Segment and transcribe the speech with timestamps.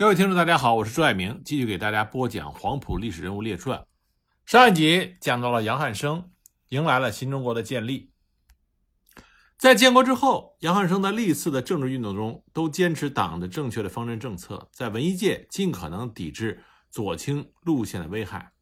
[0.00, 3.84] 各位听众，大家好，我是朱爱明，继续给大家播讲黄埔历史人物列传。
[4.46, 6.30] 上一集讲到了杨汉生
[6.70, 8.10] 迎来了新中国的建立。
[9.58, 18.52] 在建国之后，杨汉生在历次的政治运动中都坚持党的正确的方针政策，在文艺界尽可能抵制左倾路线的危害。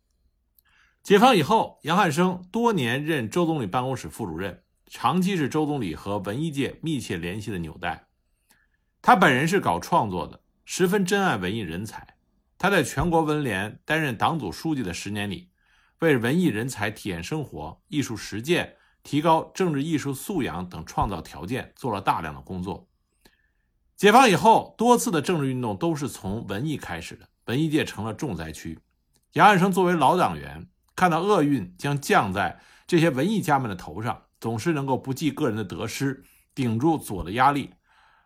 [1.05, 8.09] 解放以后，杨汉生多年任周总理办公室副主任，长期是周总理和文艺界密切联系的纽带。
[9.01, 10.41] 他本人是搞创作的。
[10.71, 12.07] 十分珍爱文艺人才，
[12.59, 15.49] 他在全国文联担任党组书记的十年里，
[16.01, 22.87] 为文艺人才体验生活、艺术实践、提高政治艺术素养等创造条件做了大量的工作。
[23.97, 28.79] 解放以后，多次的政治运动都是从文艺开始的，文艺界成了重灾区。
[29.33, 36.23] 杨汉生作为老党员，看到厄运将降在这些文艺家们的头上，总是能够不计个人的得失，
[36.55, 37.71] 顶住左的压力。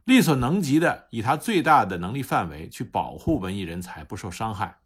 [0.05, 4.79] 力所能及的，以他最大的能力范围去保护文艺人才不受伤害。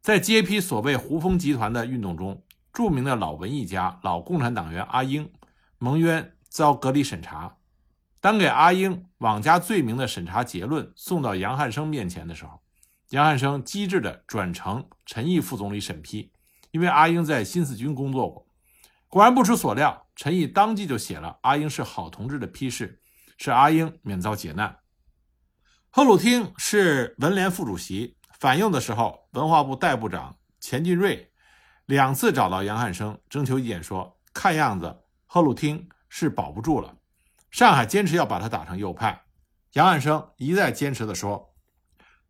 [0.00, 5.30] 在揭批所谓胡风集团的运动中，著名的老文艺家、老共产党员阿英
[5.78, 7.56] 蒙冤遭隔离审查。
[8.20, 12.60] 当给阿英枉加罪名的审查结论送到杨汉生面前的时候，
[13.10, 16.32] 杨汉生机智地转呈陈毅副总理审批，
[16.72, 18.48] 因为阿英在新四军工作过。
[19.08, 23.00] 果然不出所料，陈毅当即就写了阿英是好同志的批示。
[23.36, 24.78] 使阿英免遭劫难。
[25.90, 31.32] 贺鲁汀是文联副主席，反右的时候，文化部代部长钱俊瑞
[31.86, 36.96] 两次找到杨汉生征求意见，说看样子贺鲁汀是保不住了。
[37.50, 39.22] 上海坚持要把他打成右派，
[39.74, 41.54] 杨汉生一再坚持的说，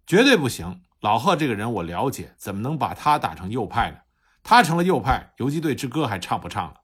[0.07, 0.83] 绝对不行。
[1.01, 3.99] 老贺这个人我了解，怎么能把他打成右派呢？
[4.43, 6.81] 他成了右派，游击队之歌还唱不唱了？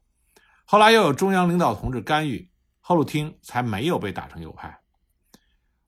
[0.65, 2.50] 后来又有中央领导同志干预。
[2.91, 4.81] 贺鲁汀才没有被打成右派。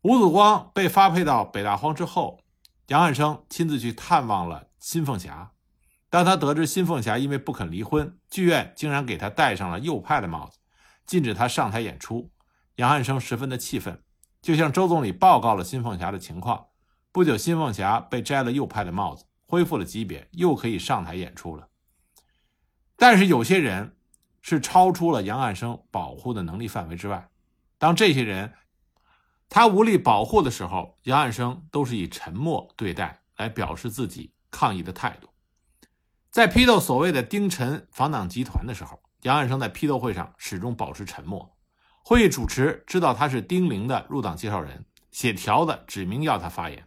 [0.03, 2.39] 吴祖光被发配到北大荒之后，
[2.87, 5.51] 杨汉生亲自去探望了新凤霞。
[6.09, 10.59] 当他得知新凤霞因为不肯离婚，剧院竟然给他戴上了右派的帽子，
[11.05, 12.31] 禁止他上台演出，
[12.77, 14.01] 杨汉生十分的气愤，
[14.41, 16.67] 就向周总理报告了新凤霞的情况。
[17.11, 21.67] 不久，新凤霞被摘了右派的帽子，恢复了级别，又可以上台演出了。
[22.95, 23.97] 但是有些人。
[24.43, 27.27] 是超出了杨汉生保护的能力范围之外。
[27.79, 28.53] 当这些人
[29.49, 35.27] 他无力保护的时候，杨汉生都是以沉默对待，来表示自己抗议的态度。
[36.29, 41.55] 在批斗所谓的丁辰防党集团的时候，杨汉生在批斗会上始终保持沉默。
[42.03, 46.85] 会议主持知道他是丁玲的入党介绍人，写条子指明要他发言，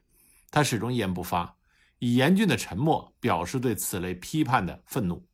[0.50, 1.56] 他始终一言不发，
[1.98, 5.25] 以严峻的沉默表示对此类批判的愤怒。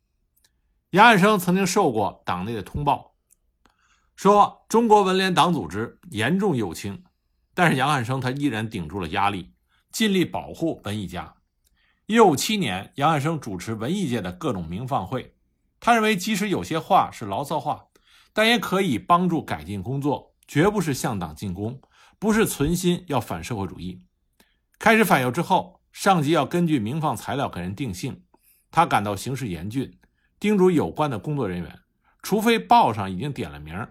[0.93, 3.15] 杨汉生曾经受过党内的通报，
[4.15, 7.03] 说中国文联党组织严重右倾，
[7.55, 9.55] 但是杨汉生他依然顶住了压力，
[9.91, 11.35] 尽力保护文艺家。
[12.05, 15.35] 一九五七年，杨汉生主持文艺界的各种鸣放会，
[15.81, 17.87] 他认为即使有些话是牢骚话，
[18.35, 21.81] 但也可以帮助改进工作，绝不是向党进攻，
[22.19, 24.05] 不是存心要反社会主义。
[24.79, 28.25] 开始反右之后，上级要根据鸣放材料给人定性，
[28.71, 29.99] 他感到形势严峻。
[30.43, 31.79] 叮嘱有关的工作人员，
[32.21, 33.87] 除非报上已经点了名，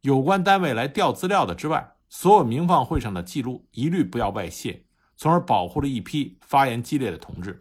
[0.00, 4.84] 有关单位来调资料的之外，所有鸣放会上的记录一律不要外泄，
[5.16, 7.56] 从而保护了一批发言激烈的同志。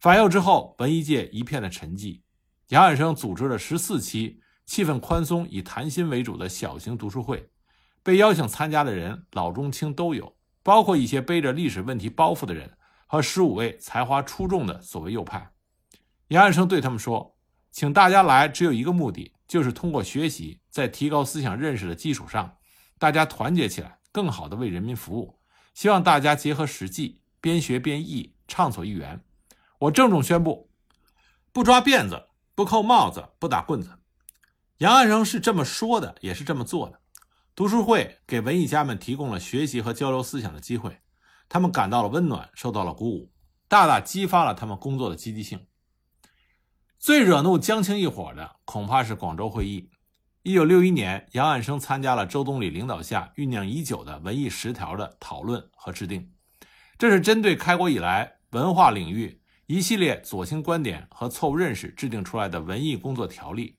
[0.00, 2.20] 反右之后，文艺界一片的沉寂。
[2.68, 7.48] 杨汉生组织了十四期气氛宽松、以谈心为主的小型读书会，
[8.02, 12.70] 被邀请参加的人老中青都有，包括一些背着历史问题包袱的人
[13.06, 15.50] 和十五位才华出众的所谓右派。
[16.30, 17.36] 杨爱生对他们说
[17.72, 22.56] ：“请大家来，只有一个目的，就是通过学习，在提高思想认识的基础上，
[23.00, 25.40] 大家团结起来，更好地为人民服务。
[25.74, 29.24] 希望大家结合实际，边学边议，畅所欲言。
[29.80, 30.70] 我郑重宣布，
[31.52, 33.98] 不抓辫子，不扣帽子，不打棍子。”
[34.78, 37.00] 杨爱生是这么说的，也是这么做的。
[37.56, 41.00] 读书会给文艺家们提供了学习和交流思想的机会，
[41.48, 43.32] 他们感到了温暖，受到了鼓舞，
[43.66, 45.66] 大大激发了他们工作的积极性。
[47.00, 49.88] 最惹怒江青一伙的，恐怕是广州会议。
[50.42, 56.30] 一九六一年，杨汉生参加了周总理领导下酝酿已久的文艺十条的讨论和制定。
[56.98, 63.78] 这是针对开国以来文化领域一系列左倾观点和错误认识制定出来的文艺工作条例。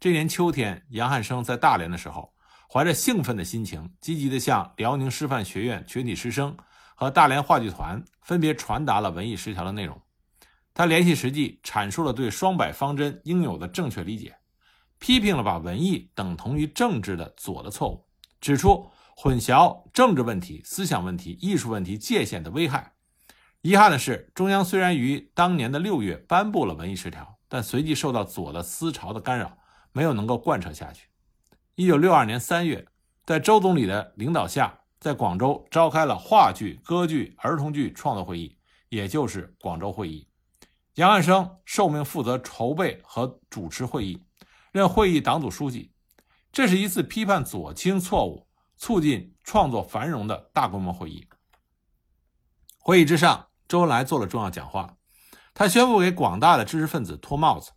[0.00, 2.32] 这年秋天，杨汉生在大连的时候，
[2.72, 6.56] 怀着兴奋的心情，积极地向辽宁师范学院全体师生
[6.94, 10.00] 和大连话剧团分别传达了文艺十条的内容。
[10.76, 14.36] 他联系实际，阐述了对双百方针应有的正确理解，
[14.98, 18.04] 批评了把文艺等同于政治的左的错误，
[18.42, 18.86] 指出
[19.16, 22.92] 混淆政治问题、思想问题、艺术问题界限的危害。
[23.62, 29.56] 遗憾的是，中央虽然于当年的六月颁布了文艺十条，但随即受到左的思潮的干扰，
[29.92, 31.08] 没有能够贯彻下去。
[31.74, 32.86] 一九六二年三月，
[33.24, 38.54] 在周总理的领导下，在广州召开了话剧、歌剧、儿童剧创作会议，
[38.90, 40.28] 也就是广州会议。
[40.96, 44.24] 杨汉生受命负责筹备和主持会议，
[44.72, 45.92] 任会议党组书记。
[46.50, 48.48] 这是一次批判左倾错误、
[48.78, 51.28] 促进创作繁荣的大规模会议。
[52.78, 54.96] 会议之上，周恩来做了重要讲话，
[55.52, 57.72] 他宣布给广大的知识分子脱帽子、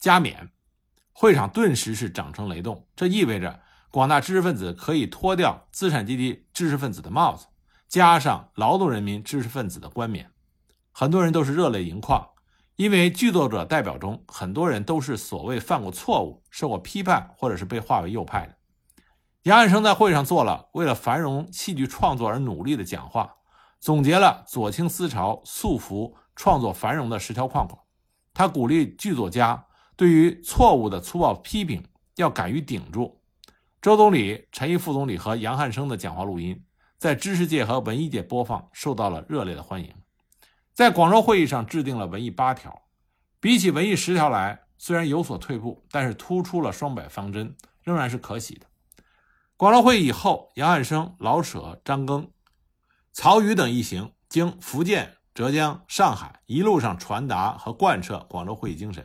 [0.00, 0.50] 加冕。
[1.12, 3.62] 会场顿时是掌声雷动，这意味着
[3.92, 7.46] 广大知识分子可以脱掉资产阶级知识分子的帽子，
[7.86, 10.32] 加上劳动人民知识分子的冠冕。
[10.90, 12.28] 很多人都是热泪盈眶，
[12.78, 18.54] 因为剧作者代表中很多人都是所谓犯过错误、受过批判，或者是被划为右派的。
[19.42, 23.34] 杨汉生在会上做了为了繁荣戏剧创作而努力的讲话，
[23.80, 27.82] 总结了左倾思潮束缚创作繁荣的十条框框。
[28.32, 29.64] 他鼓励剧作家。
[29.96, 31.84] 对于错误的粗暴批评，
[32.14, 33.20] 要敢于顶住。
[33.82, 36.64] 周总理、陈毅副总理和杨汉生的讲话录音
[36.98, 39.92] 在知识界和文艺界播放，受到了热烈的欢迎。
[40.78, 42.82] 在广州会议上制定了文艺八条，
[43.40, 48.66] 比起文艺十条来，虽然有所退步，但是突出了双百方针，仍然是可喜的。
[49.56, 52.28] 广州会议以后，杨汉生、老舍、张庚、
[53.12, 59.04] 曹禺等一行经福建、浙江、上海一路上传达和贯彻广州会议精神。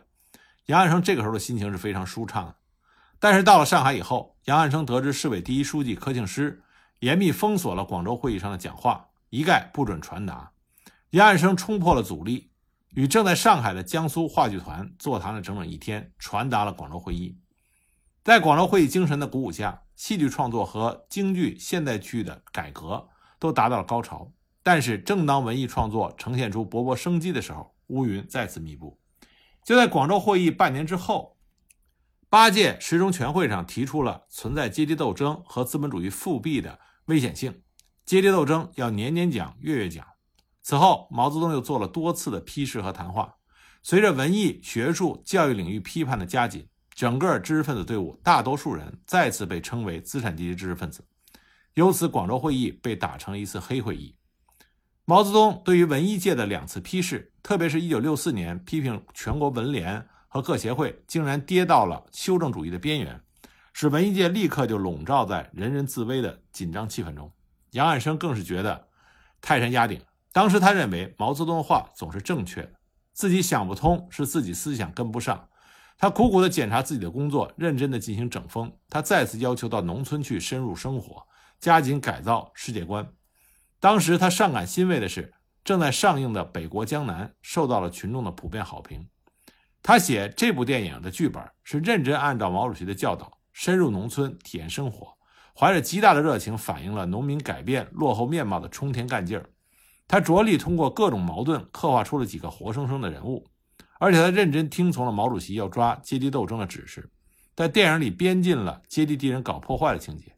[0.68, 2.56] 杨汉生这个时候的心情是非常舒畅的，
[3.18, 6.62] 但是到了上海以后，杨汉生得知市委第一书记柯庆施
[7.00, 10.52] 严密封锁了广州会议上的讲话，一概不准传达。
[11.14, 12.50] 杨爱生冲破了阻力，
[12.96, 17.38] 与正在上海的江苏话剧团座谈了整整一天，传达了广州会议。
[18.24, 24.34] 在广州会议精神的鼓舞下，戏剧创作和京剧现代剧的改革都达到了高潮。
[24.64, 29.00] 但是，正当文艺创作呈现出勃勃生机的时候，乌云再次密布。
[29.64, 31.38] 就在广州会议半年之后，
[32.28, 37.62] 八届十中全会上提出了存在阶级斗争和资本主义复辟的危险性，
[38.04, 40.08] 阶级斗争要年年讲、月月讲。
[40.64, 43.36] 此后，毛泽东又做了多次的批示和谈话。
[43.82, 46.66] 随着文艺、学术、教育领域批判的加紧，
[46.96, 51.04] 整个知识分子队伍大多数人再次被称为资产阶级知识分子，
[51.74, 54.16] 由此，广州会议被打成了一次黑会议。
[55.04, 63.22] 毛泽东对于文艺界的两次批示，特别是一九六四年批评全国文联和各协会，竟然跌到了修正主义的边缘，
[63.74, 67.30] 使文艺界立刻就笼罩在人人自危的紧张气氛中。
[67.72, 68.88] 杨汉生更是觉得
[69.42, 70.00] 泰山压顶。
[70.34, 72.72] 当时他认为毛泽东的话总是正确的，
[73.14, 75.48] 自己想不通是自己思想跟不上。
[75.96, 78.70] 他苦苦地检查自己的工作，认真地进行整风。
[78.90, 81.24] 他再次要求到农村去深入生活，
[81.60, 83.08] 加紧改造世界观。
[83.80, 85.32] 当时他上感欣慰的是，
[85.64, 89.08] 正在上映的《北国江南》受到了群众的普遍好评。
[89.84, 95.16] 他写这部电影的剧本是认真按照毛主席的教导，深入农村体验生活，
[95.56, 99.46] 怀着极大的热情，反映了农民改变落后面貌的冲天干劲儿。
[100.08, 103.48] 他着力通过各种矛盾，刻画出了几个活生生的人物，
[104.00, 107.10] 而且他认真听从了毛主席要抓阶级斗争的指示，
[107.56, 110.36] 在电影里编进了阶级敌人搞破坏的情节。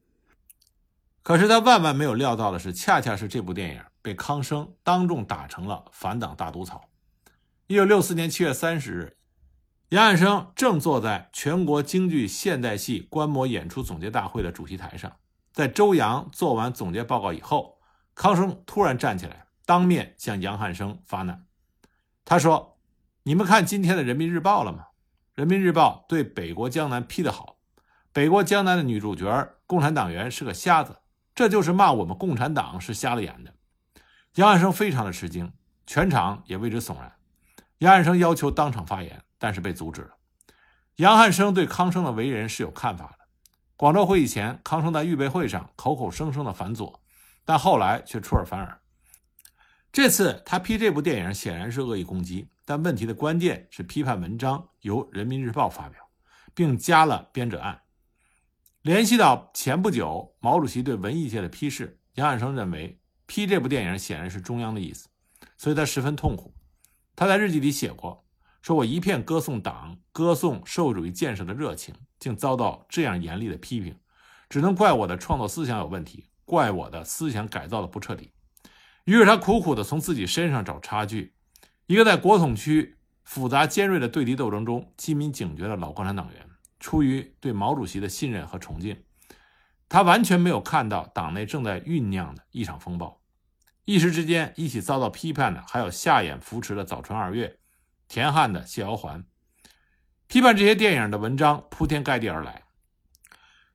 [1.23, 6.89] 可是他万万没有料到的是，恰恰是这部电影被康生当众打成了反党大毒草。
[7.65, 9.17] 一九六四年七月三十日，
[9.89, 15.11] 杨汉生正坐在全国京剧现代戏观摩演出总结大会的主席台上，
[15.51, 17.79] 在周扬做完总结报告以后，
[18.13, 21.45] 康生突然站起来，当面向杨汉生发难。
[22.23, 22.77] 他说
[23.23, 24.79] ：“你们看今天的《人民日报》了吗？
[25.33, 27.57] 《人民日报》对北国江南批得好，
[28.13, 30.97] 北国江南的女主角共产党员是个瞎子。”
[31.35, 33.53] 这就是骂我们共产党是瞎了眼的。
[34.35, 35.51] 杨汉生非常的吃惊，
[35.85, 37.11] 全场也为之悚然。
[37.79, 40.11] 杨汉生要求当场发言，但是被阻止了。
[40.95, 43.25] 杨汉生对康生的为人是有看法的。
[43.75, 47.01] 广州会议前，康生在预备会上口口声声的反左，
[47.43, 48.79] 但后来却出尔反尔。
[49.95, 56.01] 这次他批这部电影显然是恶意攻击，但问题的关键是批判文章由《人民日报》发表，
[56.53, 57.81] 并加了编者按。
[58.81, 65.07] 联系到前不久毛主席对文艺界的批示，杨汉生认为批这部电影显然是中央的意思，
[65.57, 66.53] 所以他十分痛苦。
[67.15, 68.27] 他在日记里写过，
[68.61, 73.97] 说我一片歌颂党、歌颂社会主义建设的热情，竟遭到这样严厉的批评，
[74.49, 78.31] 只能怪我的创作思想有问题，怪我的思想改造的不彻底。
[79.05, 81.33] 于是他苦苦地从自己身上找差距。
[81.85, 86.49] 一个在国统区复杂尖锐的对敌斗争中机敏警觉的老共产党员。
[86.77, 89.03] 出于对毛主席的信任和崇敬，
[89.89, 93.21] 他完全没有看到党内正在酝酿的一场风暴。
[93.85, 97.47] 一时之间，一起遭到批判的还有夏衍扶持的《早春二月》，
[98.07, 99.23] 田汉的《谢瑶环》，
[100.27, 102.63] 批判这些电影的文章铺天盖地而来，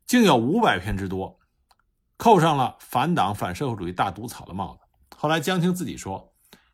[0.07, 1.41] 竟有五百篇之多，
[2.17, 4.89] 扣上了反党反社会主义大毒草的帽子。
[5.23, 6.33] 后来江青自己说，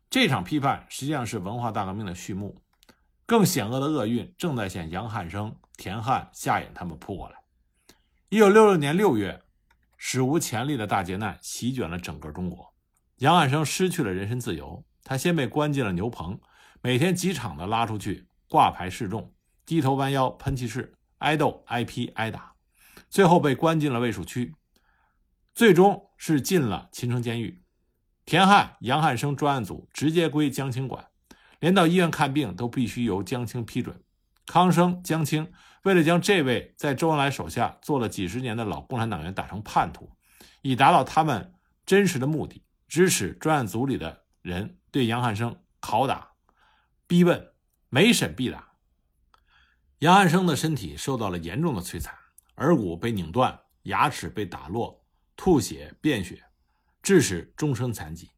[0.08, 2.62] 这场批判实际上是文化大革命的序幕，
[3.26, 7.34] 更险恶的厄运正在向杨汉生、田汉、夏衍他们扑过来。
[8.28, 9.42] 一九六六年六月，
[9.96, 12.72] 史无前例的大劫难席卷了整个中国。
[13.16, 16.38] 杨汉生失去了人身自由，他先被关进了牛棚，
[16.80, 19.34] 每天几场的拉出去挂牌示众，
[19.64, 22.54] 低头弯腰喷气式挨斗挨批挨打，
[23.10, 24.54] 最后被关进了卫戍区，
[25.52, 27.64] 最终是进了秦城监狱。
[28.26, 31.06] 田汉、杨汉生专案组直接归江青管，
[31.60, 34.02] 连到医院看病都必须由江青批准。
[34.46, 35.52] 康生、江青
[35.84, 40.10] 为了将这位在周恩来手下做了几十年的老共产党员打成叛徒，
[40.62, 41.54] 以达到他们
[41.86, 42.64] 真实的目的。
[42.88, 46.32] 指使专案组里的人对杨汉生拷打、
[47.06, 47.52] 逼问，
[47.88, 48.72] 每审必打。
[50.00, 52.12] 杨汉生的身体受到了严重的摧残，
[52.56, 55.04] 耳骨被拧断，牙齿被打落，
[55.36, 56.44] 吐血、便血，
[57.06, 58.30] 致使终身残疾。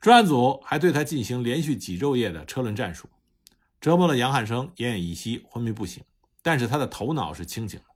[0.00, 3.08] 专案组还对他进行连续几昼夜的车轮战术，
[3.80, 6.02] 折磨了杨汉生奄奄一息、昏迷不醒。
[6.42, 7.86] 但是他的头脑是清醒的。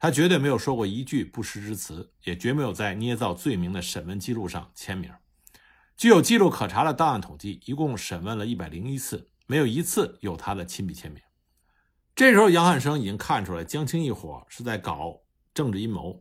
[0.00, 5.12] 他绝对没有说过一句不实之词，也绝没有在捏造罪名的审问记录上签名。
[5.96, 11.22] 具有记录可查的档案统计，一共审问了一百零一次，没有一次有他的亲笔签名。
[12.16, 15.20] 这时候，杨汉生已经看出来江青一伙是在搞
[15.54, 16.18] 政治阴谋。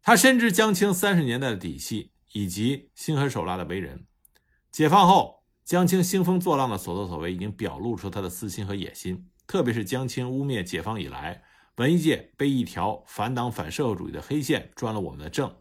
[0.00, 4.06] 他深知江青三十年代的底细以及心狠手辣的为人。
[4.72, 11.44] 解放后，江青兴风作浪的所作所为已经表露出他的私心和野心，特别是江青污蔑解放以来。
[11.76, 15.56] 文艺界被一条反党反社会主义的黑线专了我们的政，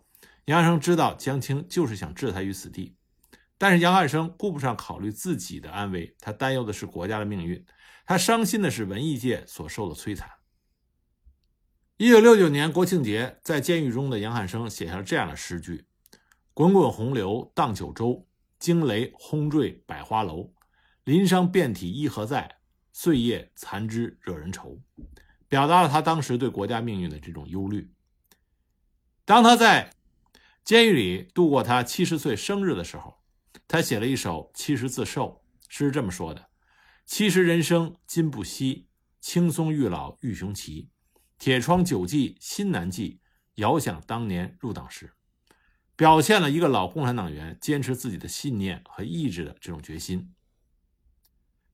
[0.46, 2.98] 杨汉生知道江青就是想置他于死地，
[3.60, 7.64] 但是杨汉生顾不上考虑自己的安危，他担忧的是国家的命运，
[8.08, 10.28] 他伤心的是文艺界所受的摧残。
[11.98, 15.86] 一九六九年国庆节，在监狱中的杨汉生写下了这样的诗句
[16.56, 18.28] ：“滚滚洪流荡九州，
[18.60, 20.54] 惊雷轰坠百花楼，
[21.04, 22.60] 林伤遍体一何在？
[22.92, 24.80] 岁月残枝惹人愁。”
[25.50, 27.92] 表达了他当时对国家命运的这种忧虑。
[29.26, 29.96] 当他在
[30.64, 33.20] 监狱里度过他七十岁生日的时候，
[33.68, 36.50] 他写了一首《七十自寿》，诗是这么说的
[37.08, 38.88] ：“七十人生今不惜，
[39.20, 40.92] 青松玉老玉雄奇。
[41.40, 43.22] 铁窗久记心难记，
[43.56, 45.14] 遥想当年入党时。”
[45.96, 50.34] 表现了一个老共产党员坚持自己的信念和意志的这种决心。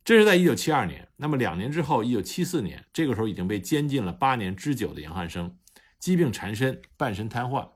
[0.03, 5.57] 这是在一九七二年，那么两年之后，一九七四年，这个时候已经被监禁了八年之久的杨汉生，
[5.99, 7.73] 疾病缠身，半身瘫痪，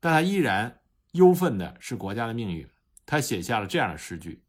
[0.00, 0.80] 但他依然
[1.12, 2.68] 忧愤的是国家的命运。
[3.04, 4.44] 他写下了这样的诗句：“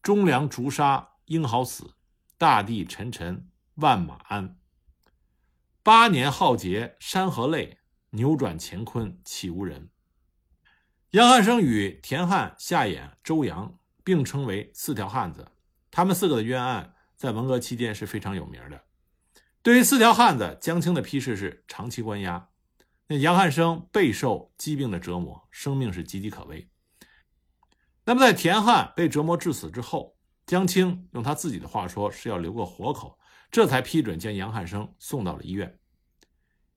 [0.00, 1.94] 忠良逐杀英豪死，
[2.38, 4.56] 大地沉沉万马安。
[5.82, 7.78] 八年浩劫山河泪，
[8.10, 9.90] 扭转乾坤岂无人。”
[11.12, 15.44] 杨汉生与田汉、夏衍、周扬并称为四条汉子。
[15.90, 18.80] 他们四个的冤案在文革期间是非常有名的。
[19.60, 22.48] 对于四条汉子，江青的批示是长期关押。
[23.08, 26.70] 那杨汉生备受疾病的折磨，生命是岌岌可危。
[28.04, 33.18] 那么在田汉被折磨致死之后，江青用他自己的话说是要留个活口，
[33.50, 35.76] 这才批准将杨汉生送到了医院。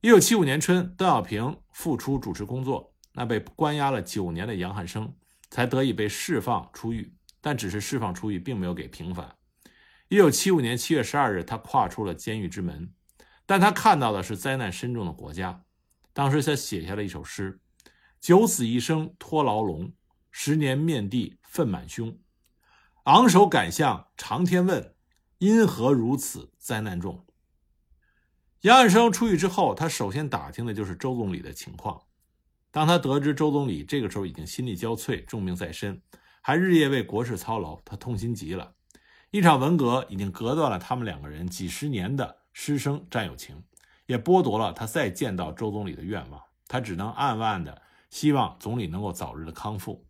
[0.01, 5.15] 一九七五年春，邓小平复出主持工作，那被关押了九年的杨汉生
[5.49, 7.15] 才得以被释放出狱。
[7.45, 9.35] 但只是释放出狱，并没有给平反。
[10.07, 12.93] 一九七五年七月十二日，他跨出了监狱之门，
[13.45, 15.65] 但他看到的是灾难深重的国家。
[16.13, 17.59] 当时他写下了一首诗
[18.21, 19.91] ：“九死一生托牢笼，
[20.31, 22.17] 十年面地愤满胸。
[23.03, 24.95] 昂首敢向长天问，
[25.39, 27.25] 因何如此灾难重？”
[28.61, 32.01] 杨汉生出狱之后，他首先打听的就是周总理的情况。
[32.73, 36.01] 当他得知周总理这个时候已经心力交瘁，重病在身。
[36.41, 38.73] 还日夜为国事操劳，他痛心极了。
[39.29, 43.63] 一场文革已经隔断了他们两个人几十年的师生战友情，
[44.07, 46.41] 也剥夺了他再见到周总理的愿望。
[46.67, 50.07] 他只能暗暗的希望总理能够早日的康复。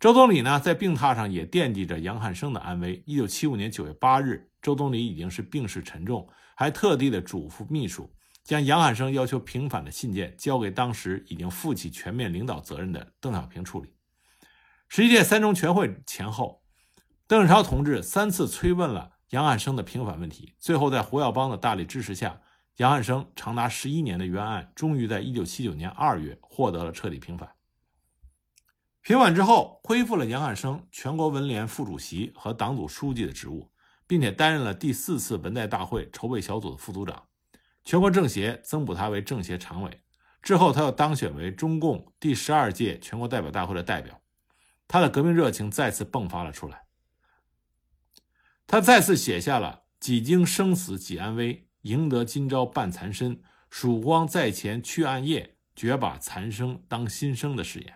[0.00, 3.00] 周总理呢，在病榻上也惦记着杨汉生的安危。
[3.06, 8.12] 一九七五年九月八日，周总理已经是病势沉重，还特地的嘱咐秘书，
[8.44, 13.94] 将杨汉生要求平反的信件交给当时已经负起全面领导责任的邓小平处理。
[14.88, 16.62] 十一届三中全会前后，
[17.26, 20.54] 邓颖超同志三次催问了杨汉生的平反问题。
[20.58, 22.42] 最后，在胡耀邦的大力支持下，
[22.76, 27.48] 杨汉生长达十一年的冤案，终于在一九七九年二月获得了彻底平反。
[29.00, 33.70] 平反之后，恢复了杨汉生全国文联副主席和党组书记的职务，
[34.06, 37.24] 并且担任了第四次文代大会筹备小组的副组长。
[37.84, 40.02] 全国政协增补他为政协常委。
[40.42, 44.20] 之后，他又当选为中共第十二届全国代表大会的代表。
[44.88, 46.82] 他的革命热情再次迸发了出来。
[48.66, 53.40] 他再次写下了“几经生死几安危，赢得今朝半残身。
[53.70, 57.94] 曙光在前去暗夜，绝把残生当新生”的誓言，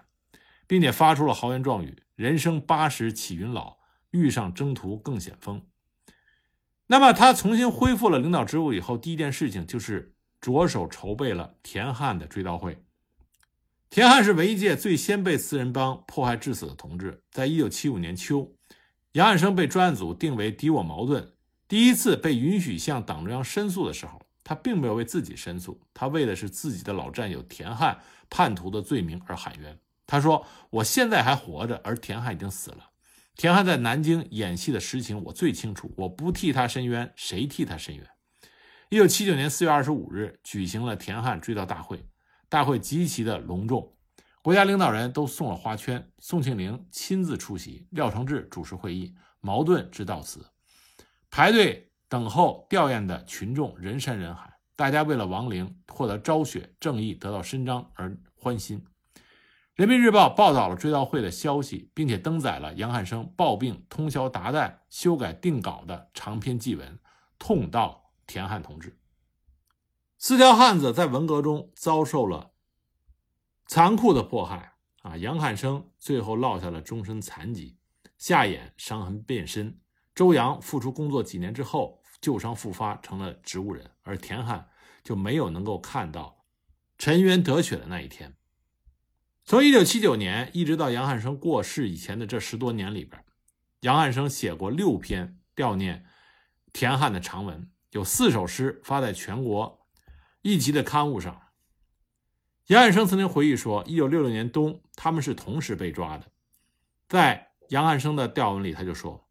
[0.67, 3.77] 并且发出了豪言壮语：“人生八十启云老，
[4.11, 5.61] 遇上征途更险峰。”
[6.89, 12.83] 那么，他重新恢复了领导职务以后，第一件事情就是着手筹备了田汉的追悼会。
[13.91, 17.23] 田汉是文艺界最先被四人帮迫害致死的同志。
[17.31, 18.53] 在一九七五年秋，
[19.13, 21.33] 杨汉生被专案组定为敌我矛盾，
[21.67, 28.01] 第一次被允许向党中央申诉的时候，他并没有为自己申诉，他为的是自己的老战友田汉
[28.31, 29.77] 叛徒的罪名而喊冤。
[30.07, 32.91] 他说：“我现在还活着，而田汉已经死了。”
[33.37, 38.07] 田汉在南京演戏的实情我最清楚，我不替他申冤，谁替他申冤？
[38.89, 42.09] 一九七九年四月二十五日举行了田汉追悼大会，
[42.49, 43.95] 大会极其的隆重，
[44.41, 50.47] 国家领导人都送了花圈，宋庆龄亲自出席，廖承志主持会议，茅盾致悼词，
[51.31, 58.83] 排队等候吊唁的群众人山人海，大家为了亡灵获得昭雪、正义得到伸张而欢欣。
[59.77, 66.99] 人民日报报道了追悼会的消息，并且登载了杨汉生抱病通宵达旦修改定稿的长篇祭文，
[67.39, 67.95] 痛悼
[68.27, 68.99] 田汉同志。
[70.17, 72.53] 四条汉子在文革中遭受了
[73.67, 75.15] 残酷的迫害啊！
[75.19, 77.77] 杨汉生最后落下了终身残疾，
[78.17, 79.79] 下眼伤痕遍身。
[80.15, 84.71] 周扬复出工作几年之后，旧伤复发，成了植物人，而田汉
[85.05, 86.47] 就没有能够看到
[86.97, 88.35] 沉冤得雪的那一天。
[89.47, 93.23] 从一九七九年一直到杨汉生过世以前的这十多年里边，
[93.83, 96.05] 杨汉生写过六篇悼念
[96.73, 99.87] 田汉的长文，有四首诗发在全国
[100.43, 101.43] 一级的刊物上。
[102.67, 106.27] 杨汉生曾经回忆说，一九六六年冬，他们是同时被抓的。
[107.09, 109.29] 在杨汉生的悼文里，他就说：“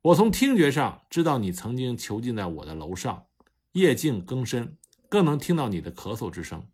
[0.00, 3.26] 我从听觉上知道你曾经囚禁在我的楼上，
[3.72, 4.78] 夜静更深，
[5.10, 6.66] 更能听到你的咳嗽之声。”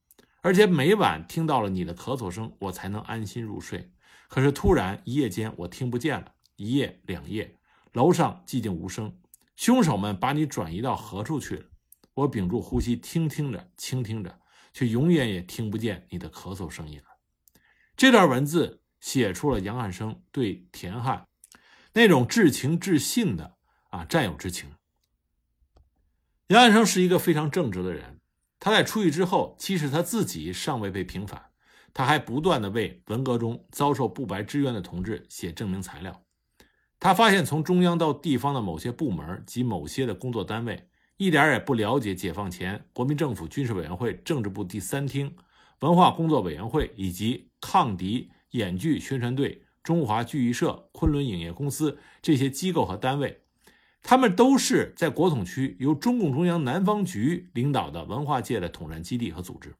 [0.45, 3.91] 而且每晚听到了你的咳嗽声，我才能安心入睡。
[4.29, 7.57] 可是突然一夜间我听不见了，一夜两夜，
[7.95, 9.19] 楼上寂静无声。
[9.57, 11.65] 凶手们把你转移到何处去了？
[12.13, 14.39] 我屏住呼吸，听听着，倾听着，
[14.75, 17.07] 却永远也听不见你的咳嗽声音了。
[17.97, 21.27] 这段文字写出了杨汉生对田汉
[21.95, 23.57] 那种至情至性的
[23.89, 24.71] 啊战友之情。
[26.49, 28.14] 杨汉生是一个非常正直的人。
[28.65, 31.51] 他在出狱之后，其实他自己尚未被平反，
[31.93, 36.23] 他还不断的为文革中遭受不白之冤的同志写证明材料。
[36.99, 45.37] 他发现，从中央到地方的某些部门及某些的工作单位，一点也不了解解放前国民政府军事委员会政治部第三厅、
[45.81, 53.43] 文化工作委员会以及抗敌演剧宣传队、中华剧艺社、昆仑影业公司这些机构和单位。
[54.07, 59.75] 他们都是在国统区由中共中央南方局领导的文化界的统战基地和组织，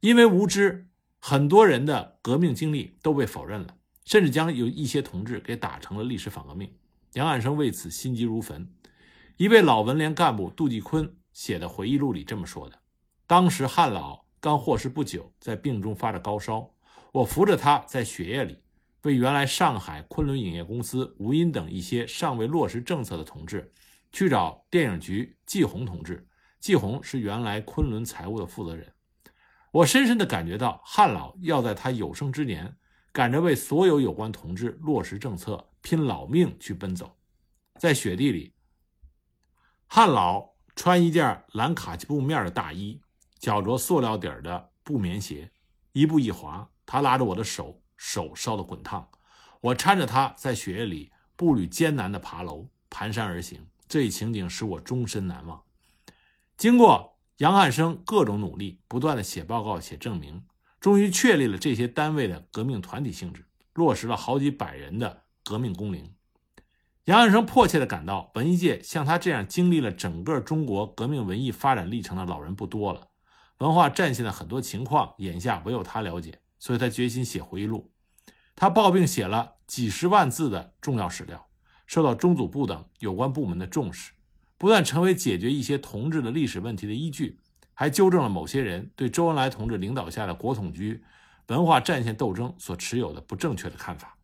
[0.00, 0.86] 因为无知，
[1.18, 6.70] 很多人的革命经历都被否认了，甚至将有一些同志给打成了历史反革命。
[7.14, 8.70] 杨汉生为此心急如焚。
[9.38, 12.78] 一位老文联干部杜继坤写的回忆录里这么说的
[13.26, 16.70] ：“当时汉老刚获释不久，在病中发着高烧，
[17.12, 18.58] 我扶着他在血液里。”
[19.02, 23.72] 为原来上海昆仑影业公司吴音等一些尚未落实政策的同志，
[24.10, 26.26] 去找电影局季红同志。
[26.58, 28.92] 季红是原来昆仑财务的负责人。
[29.70, 32.76] 我深深地感觉到，汉老要在他有生之年，
[33.12, 37.16] 赶着为所有有关同志落实政策拼老命去奔走。
[37.78, 38.52] 在雪地里，
[39.86, 43.00] 汉老穿一件蓝卡其布面的大衣，
[43.38, 45.52] 脚着塑料底的布棉鞋，
[45.92, 46.68] 一步一滑。
[46.84, 47.80] 他拉着我的手。
[47.98, 49.06] 手烧得滚烫，
[49.60, 53.66] 我搀着他在雪夜里步履艰难地爬楼，蹒跚而行。
[53.86, 55.62] 这一情景使我终身难忘。
[56.56, 60.44] 经过杨汉生各种努力，不断地写报告、写证明，
[60.80, 66.14] 终于确立了这些单位的革命团体性质，落实了好几百人的革命工龄。
[67.04, 73.08] 杨汉生迫切地感到，文艺界像他这样经历了整个中国革命文艺发展历程的老人不多了，
[73.58, 76.40] 文化战线的很多情况，眼下唯有他了解。
[76.58, 77.90] 所以他决心写回忆录。
[78.54, 81.48] 他抱病写了几十万字的重要史料，
[81.86, 84.12] 受到中组部等有关部门的重视，
[84.56, 87.38] 不但成为解决一些同志的历史问题的依据，
[87.74, 91.04] 还纠正了某些人对周恩来同志领导下的国统局
[91.46, 94.16] 文化战线斗争所持有的不正确的看法。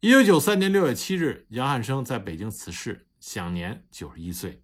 [0.00, 4.62] 一九九三年六月七日，杨汉生在北京辞世，享年九十一岁。